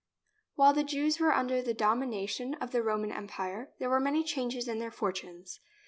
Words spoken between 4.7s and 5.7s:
their fortunes.